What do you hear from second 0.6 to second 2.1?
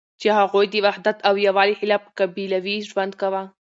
د وحدت او یوالی خلاف